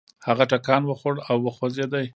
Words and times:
هغه 0.27 0.43
ټکان 0.51 0.81
وخوړ 0.85 1.15
او 1.29 1.37
وخوځېد. 1.45 1.93